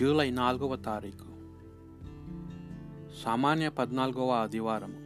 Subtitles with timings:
[0.00, 1.24] July నాలుగవ తారీఖు.
[3.24, 4.96] సామాన్య పద్నాలుగవ ఆదివారము.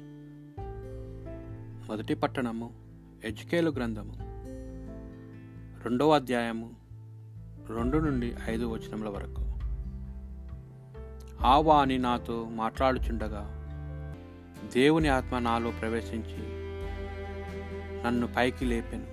[1.88, 2.72] మొదటి పట్టణము
[3.24, 4.14] ఎజ్కేలు గ్రంథము.
[5.84, 6.70] రెండవ అధ్యాయము
[7.68, 9.42] రెండు నుండి ఐదు వచనముల వరకు.
[11.46, 13.50] ఆ వాణి నాతో మాట్లాడుచుండగా
[14.74, 16.42] దేవుని ఆత్మ నాలో ప్రవేశించి
[18.06, 19.06] నన్ను పైకి లేపాను.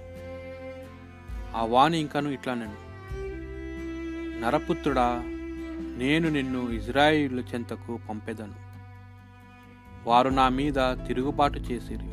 [1.58, 2.76] ఆ వాణి ఇంకను ఇట్లా నేను
[4.40, 5.38] నరపుత్రుడా
[5.98, 8.72] నేను నిన్ను ఇజ్రాయిలు చెంతకు పంపెదను.
[10.10, 12.08] వారు నా మీద తిరుగుబాటు చేసిరి.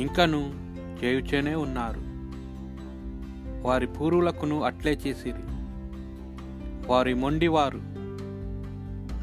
[0.00, 0.66] ఇంకను
[1.04, 2.00] చేయుచేనే ఉన్నారు.
[3.66, 5.42] వారి పూర్వులకును అట్లే చేసిరి.
[6.88, 7.80] వారి మొండివారు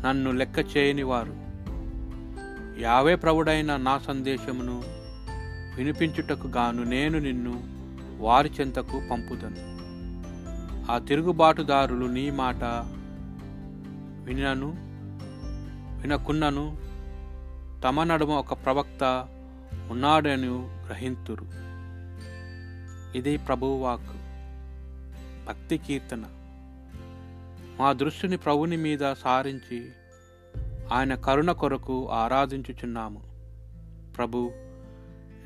[0.05, 1.43] నన్ను లెక్క చేయని వారు.
[2.79, 4.83] యావే ప్రభుడైన నా సందేశమును
[5.77, 7.63] వినిపించుటకు గాను నేను నిన్ను
[8.19, 9.72] వారి చెంతకు పంపుదను.
[10.89, 12.63] ఆ తిరుగుబాటుదారులు నీ మాట
[14.23, 14.73] వినను
[16.01, 16.77] వినకున్నను
[17.83, 19.27] తమ నడుమ ఒక ప్రవక్త
[19.91, 20.47] ఉన్నాడని
[20.87, 21.45] గ్రహింతురు.
[23.17, 24.11] ఇది ప్రభువాక్
[25.47, 26.23] భక్తి కీర్తన.
[27.79, 29.91] మా దృష్టిని ప్రభుని మీద సారించి
[30.91, 33.21] ఆయన కరుణ కొరకు ఆరాధించుచున్నాము.
[34.17, 34.51] ప్రభు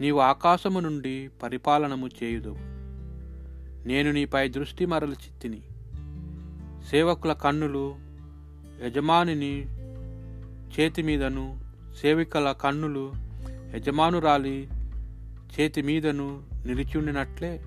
[0.01, 2.57] నీవు ఆకాశము నుండి పరిపాలనము చేయుదు
[3.87, 5.61] నేను నీపై దృష్టి మరల్చి తిని
[6.89, 7.95] సేవకుల కన్నులు
[8.85, 9.61] యజమానిని
[10.79, 11.61] చేతి మీదను
[12.01, 13.11] సేవికల కన్నులు
[13.75, 14.69] యజమానురాలి
[15.59, 17.63] చేతి మీదను నిలిచుండినట్లే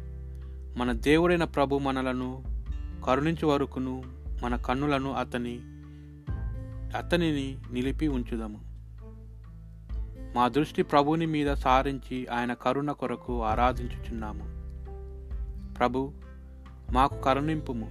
[0.77, 2.45] మన దేవుడైన ప్రభు మనలను
[3.07, 4.03] కరుణించు వరకును
[4.43, 5.61] మన కన్నులను అతని
[6.97, 8.61] అతనిని నిలిపి ఉంచుదాము.
[10.35, 14.60] మా దృష్టి ప్రభుని మీద సారించి ఆయన కరుణ కొరకు ఆరాధించుచున్నాము.
[15.81, 16.13] ప్రభు
[16.93, 17.87] మాకు కరుణింపుము.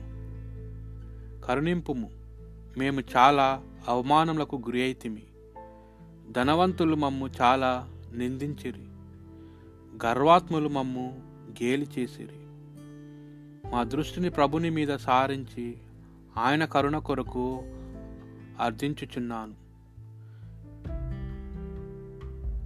[1.47, 2.09] కరుణింపుము.
[2.77, 5.23] మేము చాలా అవమానములకు గురి అయితిమి
[6.31, 8.81] ధనవంతులు మమ్ము చాలా నిందించిరి.
[10.05, 11.19] గర్వాత్ములు మమ్ము
[11.63, 12.39] గేలి చేసిరి.
[13.71, 15.77] మా దృష్టిని ప్రభుని మీద సారించి
[16.37, 17.63] ఆయన కరుణ కొరకు
[18.59, 19.53] అర్థించుచున్నాను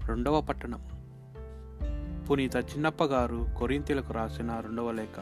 [0.07, 0.92] రెండవ పట్టణం
[2.29, 5.19] పునీత చిన్నప్ప గారు కొరింతలకు రాసిన రెండవ లేఖ.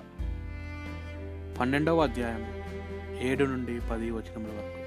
[1.59, 2.45] పన్నెండవ అధ్యాయం
[3.21, 4.81] ఏడు నుండి పది వచనముల వరకు.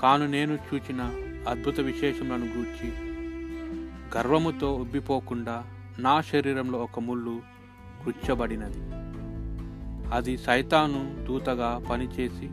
[0.00, 1.02] కాను నేను చూచిన
[1.48, 2.92] అద్భుత విశేషములను గూర్చి
[4.16, 5.64] గర్వముతో ఉబ్బిపోకుండా
[5.98, 7.40] నా శరీరంలో ఒక ముళ్ళు
[8.06, 8.80] గుచ్చబడినది.
[10.14, 12.48] అది సైతాను దూతగా పనిచేసి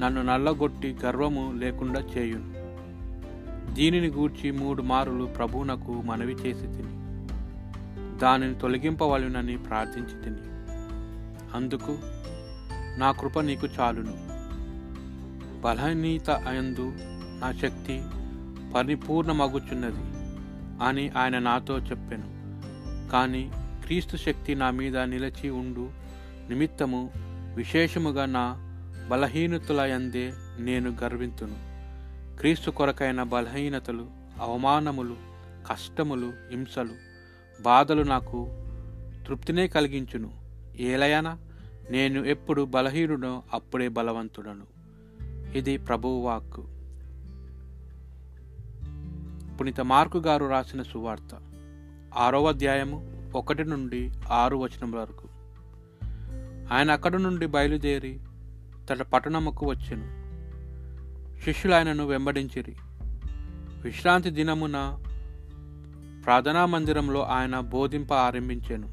[0.00, 2.64] నన్ను నల్లగొట్టి గర్వము లేకుండా చేయును.
[3.74, 6.93] దీనిని గూర్చి మూడు మారులు ప్రభువునకు మనవి చేసి తిని
[8.18, 10.36] దానిని తొలగింపవలనని ప్రార్థించి తిని.
[11.56, 11.98] అందుకు
[12.98, 14.34] నా కృప నీకు చాలును.
[15.60, 16.92] బలహీనత అయందు
[17.40, 18.02] నా శక్తి
[18.74, 20.14] పరిపూర్ణమగుచున్నది
[20.84, 22.34] అని ఆయన నాతో చెప్పాను.
[23.10, 25.90] కానీ క్రీస్తు శక్తి నా మీద నిలిచి ఉండు.
[26.48, 27.10] నిమిత్తము
[27.56, 28.54] విశేషముగా నా
[29.10, 31.74] బలహీనతల యందే నేను గర్వింతును.
[32.38, 34.06] క్రీస్తు కొరకైన బలహీనతలు
[34.40, 35.16] అవమానములు
[35.70, 37.13] కష్టములు హింసలు
[37.60, 38.48] బాధలు నాకు
[39.26, 40.30] తృప్తినే కలిగించును.
[40.76, 41.38] ఏలయన
[41.90, 44.66] నేను ఎప్పుడు బలహీనుడో అప్పుడే బలవంతుడను.
[45.58, 46.64] ఇది ప్రభువు వాక్కు.
[49.56, 51.40] పునీత మార్కు గారు రాసిన సువార్త.
[52.14, 55.28] ఆరో అధ్యాయము ఒకటి నుండి ఆరు వచనం వరకు.
[56.74, 58.20] ఆయన అక్కడి నుండి బయలుదేరి
[58.90, 60.24] తన పట్టణముకు వచ్చెను.
[61.44, 62.74] శిష్యులు ఆయనను వెంబడించిరి.
[63.82, 64.98] విశ్రాంతి దినమున
[66.26, 68.88] ప్రార్థనా మందిరంలో ఆయన బోధింప ఆరంభించాను.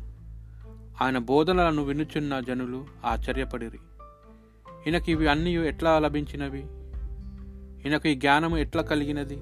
[1.04, 3.80] ఆయన బోధనలను వినుచున్న జనులు ఆశ్చర్యపడిరి.
[4.88, 6.60] ఈయనకి ఇవి అన్నీ ఎట్లా లభించినవి?
[7.88, 9.42] ఈయనకు ఈ జ్ఞానము ఎట్లా కలిగినది?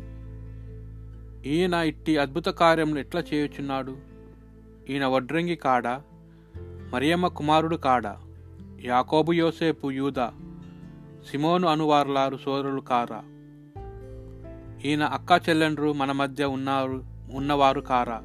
[1.50, 3.98] ఈయన ఇట్టి అద్భుత కార్యములు ఎట్లా చేయుచున్నాడు?
[4.90, 6.02] ఈయన వడ్రంగి కాడా?
[6.94, 8.18] మరియమ్మ కుమారుడు కాడా?
[8.84, 10.34] యాకోబు యోసేపు యూదా?
[11.32, 13.24] సిమోను అనువార్లారు సోదరులు కారా?
[14.86, 18.24] ఈయన అక్క చెల్లెండ్రు మన మధ్య ఉన్నారు ఉన్నవారు కారా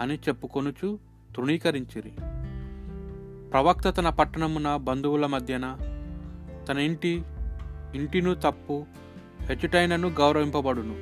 [0.00, 0.98] అని చెప్పుకొనుచు
[1.36, 2.12] తృణీకరించిరి.
[3.50, 5.76] ప్రవక్త తన పట్టణమున బంధువుల మధ్యన
[6.68, 7.22] తన ఇంటి
[7.94, 8.86] ఇంటిను తప్పు
[9.42, 10.94] హెచ్చుటైనను గౌరవింపబడును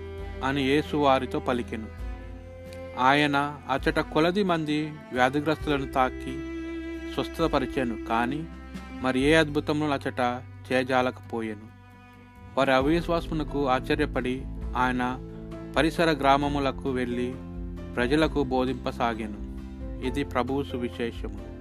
[0.46, 1.86] అని యేసు వారితో పలికెను.
[3.00, 6.42] ఆయన అచట కొలది మంది వ్యాధిగ్రస్తులను తాకి
[7.14, 8.46] స్వస్థతపరిచాను కానీ
[9.00, 10.42] మరి ఏ అద్భుతంలో అచట
[10.72, 11.68] చేజాలకపోయాను.
[12.58, 14.42] వారి అవిశ్వాసమునకు ఆశ్చర్యపడి
[14.76, 15.27] ఆయన
[15.78, 17.34] పరిసర గ్రామములకు వెళ్ళి
[17.94, 19.38] ప్రజలకు బోధింపసాగాను.
[20.06, 21.57] ఇది ప్రభువు సువిశేషము.